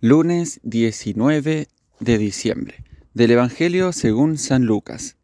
[0.00, 1.66] Lunes 19
[1.98, 5.16] de diciembre del Evangelio según San Lucas.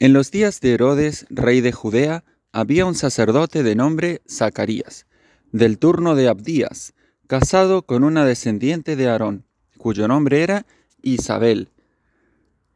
[0.00, 5.06] En los días de Herodes, rey de Judea, había un sacerdote de nombre Zacarías,
[5.52, 6.94] del turno de Abdías,
[7.28, 9.44] casado con una descendiente de Aarón,
[9.78, 10.66] cuyo nombre era
[11.00, 11.68] Isabel.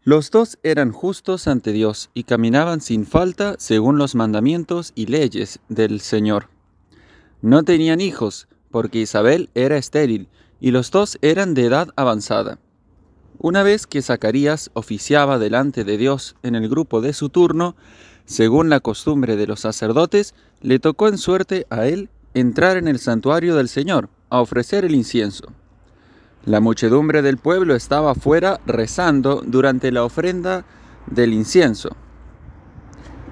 [0.05, 5.59] Los dos eran justos ante Dios y caminaban sin falta según los mandamientos y leyes
[5.69, 6.49] del Señor.
[7.43, 10.29] No tenían hijos, porque Isabel era estéril,
[10.61, 12.59] y los dos eran de edad avanzada.
[13.39, 17.77] Una vez que Zacarías oficiaba delante de Dios en el grupo de su turno,
[18.25, 22.99] según la costumbre de los sacerdotes, le tocó en suerte a él entrar en el
[22.99, 25.53] santuario del Señor a ofrecer el incienso.
[26.45, 30.65] La muchedumbre del pueblo estaba fuera rezando durante la ofrenda
[31.07, 31.91] del incienso.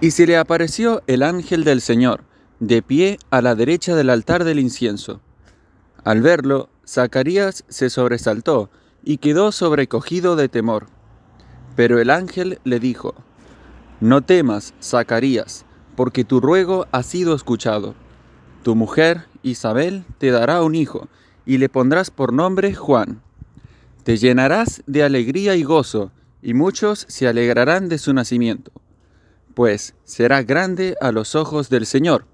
[0.00, 2.24] Y se le apareció el ángel del Señor,
[2.60, 5.20] de pie a la derecha del altar del incienso.
[6.04, 8.70] Al verlo, Zacarías se sobresaltó
[9.02, 10.86] y quedó sobrecogido de temor.
[11.74, 13.14] Pero el ángel le dijo,
[14.00, 17.94] No temas, Zacarías, porque tu ruego ha sido escuchado.
[18.62, 21.08] Tu mujer, Isabel, te dará un hijo,
[21.44, 23.20] y le pondrás por nombre Juan.
[24.04, 28.70] Te llenarás de alegría y gozo, y muchos se alegrarán de su nacimiento,
[29.54, 32.26] pues será grande a los ojos del Señor.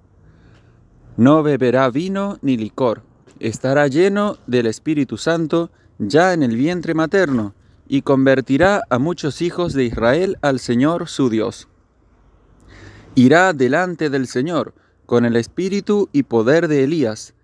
[1.16, 3.11] No beberá vino ni licor
[3.42, 7.54] estará lleno del Espíritu Santo ya en el vientre materno,
[7.88, 11.68] y convertirá a muchos hijos de Israel al Señor su Dios.
[13.14, 17.34] Irá delante del Señor con el espíritu y poder de Elías,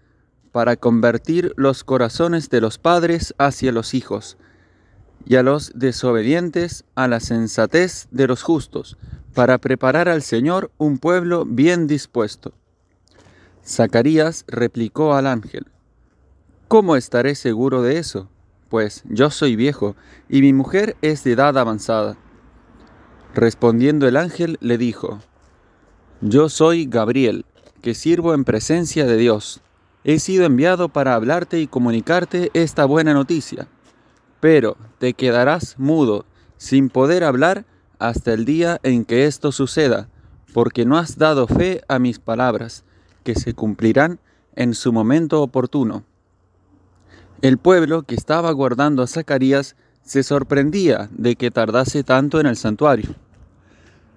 [0.53, 4.39] para convertir los corazones de los padres hacia los hijos,
[5.27, 8.97] y a los desobedientes a la sensatez de los justos,
[9.35, 12.55] para preparar al Señor un pueblo bien dispuesto.
[13.67, 15.67] Zacarías replicó al ángel,
[16.69, 18.29] ¿Cómo estaré seguro de eso?
[18.69, 19.97] Pues yo soy viejo
[20.29, 22.19] y mi mujer es de edad avanzada.
[23.35, 25.19] Respondiendo el ángel le dijo,
[26.21, 27.47] Yo soy Gabriel,
[27.81, 29.63] que sirvo en presencia de Dios.
[30.05, 33.67] He sido enviado para hablarte y comunicarte esta buena noticia.
[34.41, 36.27] Pero te quedarás mudo,
[36.59, 37.65] sin poder hablar,
[37.99, 40.11] hasta el día en que esto suceda,
[40.53, 42.85] porque no has dado fe a mis palabras,
[43.25, 44.21] que se cumplirán
[44.55, 46.05] en su momento oportuno.
[47.41, 52.57] El pueblo que estaba guardando a Zacarías se sorprendía de que tardase tanto en el
[52.57, 53.15] santuario.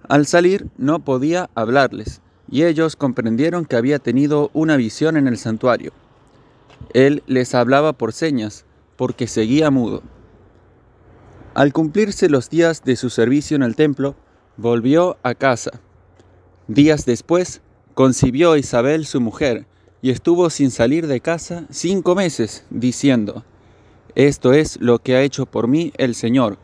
[0.10, 5.38] Al salir no podía hablarles, y ellos comprendieron que había tenido una visión en el
[5.38, 5.94] santuario.
[6.96, 8.66] Él les hablaba por señas,
[8.96, 10.02] porque seguía mudo.
[11.54, 14.16] Al cumplirse los días de su servicio en el templo,
[14.58, 15.80] volvió a casa.
[16.68, 17.62] Días después,
[17.94, 19.68] concibió Isabel su mujer,
[20.02, 23.44] y estuvo sin salir de casa cinco meses, diciendo,
[24.16, 26.58] Esto es lo que ha hecho por mí el Señor,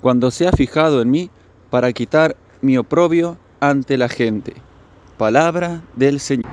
[0.00, 1.30] cuando se ha fijado en mí
[1.70, 4.54] para quitar mi oprobio ante la gente.
[5.18, 6.50] Palabra del Señor.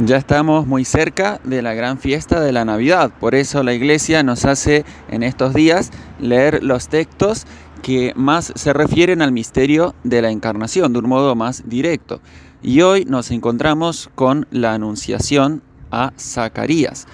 [0.00, 4.24] Ya estamos muy cerca de la gran fiesta de la Navidad, por eso la iglesia
[4.24, 7.46] nos hace en estos días leer los textos
[7.84, 12.22] que más se refieren al misterio de la encarnación, de un modo más directo.
[12.62, 17.06] Y hoy nos encontramos con la anunciación a Zacarías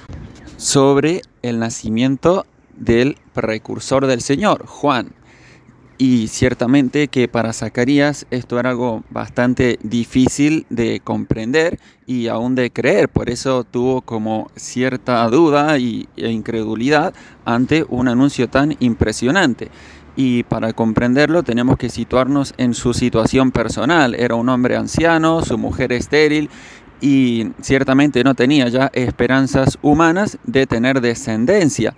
[0.58, 5.08] sobre el nacimiento del precursor del Señor, Juan.
[5.98, 12.70] Y ciertamente que para Zacarías esto era algo bastante difícil de comprender y aún de
[12.70, 13.08] creer.
[13.08, 17.12] Por eso tuvo como cierta duda y, e incredulidad
[17.44, 19.68] ante un anuncio tan impresionante
[20.16, 24.14] y para comprenderlo tenemos que situarnos en su situación personal.
[24.14, 26.50] Era un hombre anciano, su mujer estéril
[27.00, 31.94] y ciertamente no tenía ya esperanzas humanas de tener descendencia.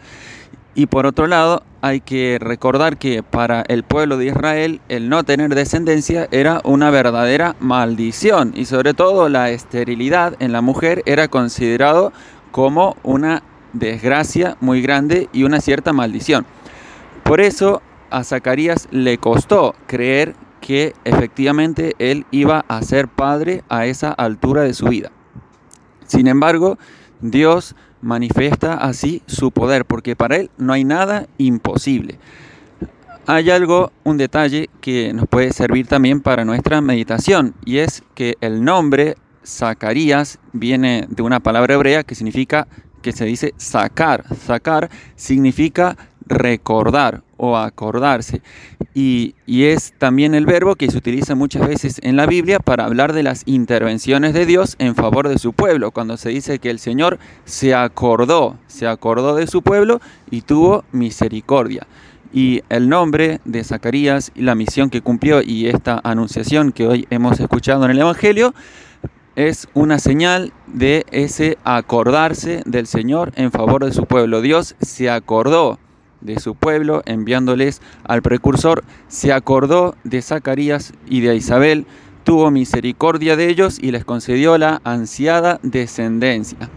[0.75, 5.23] Y por otro lado, hay que recordar que para el pueblo de Israel el no
[5.25, 11.29] tener descendencia era una verdadera maldición y sobre todo la esterilidad en la mujer era
[11.29, 12.13] considerado
[12.53, 16.47] como una desgracia muy grande y una cierta maldición.
[17.25, 23.87] Por eso a Zacarías le costó creer que efectivamente él iba a ser padre a
[23.87, 25.11] esa altura de su vida.
[26.07, 26.79] Sin embargo,
[27.21, 32.19] Dios manifiesta así su poder, porque para él no hay nada imposible.
[33.27, 38.37] Hay algo, un detalle que nos puede servir también para nuestra meditación, y es que
[38.41, 42.69] el nombre Zacarías viene de una palabra hebrea que significa,
[43.01, 44.25] que se dice sacar.
[44.37, 45.97] Sacar significa
[46.33, 48.43] recordar o acordarse.
[48.95, 52.85] Y, y, es también el verbo que se utiliza muchas veces en la Biblia para
[52.85, 56.71] hablar de las intervenciones de Dios en favor de su pueblo, cuando se dice que
[56.71, 60.01] el Señor se acordó, se acordó de su pueblo
[60.31, 61.87] y tuvo misericordia.
[62.35, 67.07] Y el nombre de Zacarías y la misión que cumplió y esta anunciación que hoy
[67.11, 68.55] hemos escuchado en el Evangelio
[69.37, 74.41] es una señal de ese acordarse del Señor en favor de su pueblo.
[74.41, 75.79] Dios se acordó
[76.23, 81.87] de su pueblo enviándoles al precursor, se acordó de Zacarías y de Isabel,
[82.25, 86.71] tuvo misericordia de ellos y les concedió la ansiada descendencia.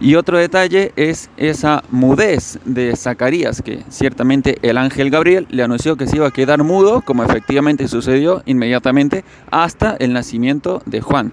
[0.00, 5.96] Y otro detalle es esa mudez de Zacarías, que ciertamente el ángel Gabriel le anunció
[5.96, 11.32] que se iba a quedar mudo, como efectivamente sucedió inmediatamente, hasta el nacimiento de Juan.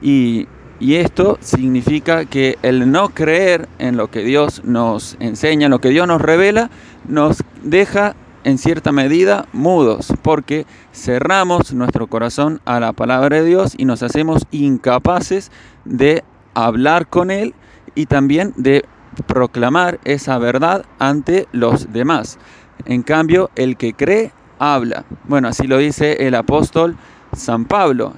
[0.00, 0.46] Y,
[0.80, 5.80] y esto significa que el no creer en lo que Dios nos enseña, en lo
[5.80, 6.70] que Dios nos revela,
[7.06, 8.14] nos deja
[8.44, 14.02] en cierta medida mudos, porque cerramos nuestro corazón a la palabra de Dios y nos
[14.02, 15.50] hacemos incapaces
[15.84, 16.22] de
[16.54, 17.54] hablar con Él
[17.94, 18.84] y también de
[19.26, 22.38] proclamar esa verdad ante los demás.
[22.84, 25.04] En cambio, el que cree, habla.
[25.24, 26.96] Bueno, así lo dice el apóstol
[27.32, 28.14] San Pablo.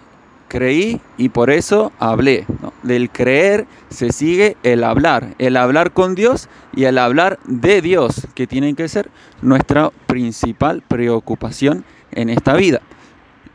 [0.51, 2.45] Creí y por eso hablé.
[2.83, 8.27] Del creer se sigue el hablar, el hablar con Dios y el hablar de Dios,
[8.35, 9.11] que tienen que ser
[9.43, 12.83] nuestra principal preocupación en esta vida.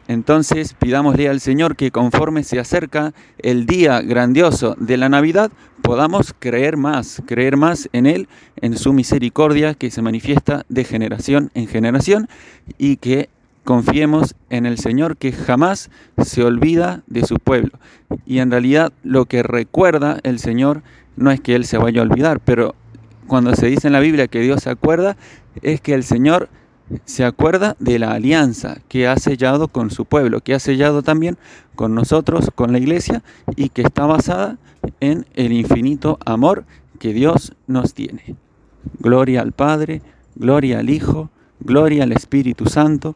[0.07, 5.51] Entonces pidámosle al Señor que conforme se acerca el día grandioso de la Navidad,
[5.81, 8.29] podamos creer más, creer más en Él,
[8.61, 12.29] en su misericordia que se manifiesta de generación en generación
[12.77, 13.27] y que
[13.65, 15.89] confiemos en el Señor que jamás
[16.23, 17.77] se olvida de su pueblo.
[18.25, 20.83] Y en realidad lo que recuerda el Señor
[21.17, 22.75] no es que Él se vaya a olvidar, pero
[23.27, 25.17] cuando se dice en la Biblia que Dios se acuerda,
[25.61, 26.47] es que el Señor
[27.05, 31.37] se acuerda de la alianza que ha sellado con su pueblo, que ha sellado también
[31.73, 33.23] con nosotros, con la iglesia,
[33.55, 34.57] y que está basada
[34.99, 36.65] en el infinito amor
[36.99, 38.35] que Dios nos tiene.
[38.99, 40.03] Gloria al Padre,
[40.35, 43.15] gloria al Hijo, gloria al Espíritu Santo,